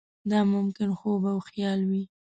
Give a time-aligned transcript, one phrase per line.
[0.29, 2.03] دا ممکن خوب او خیال وي.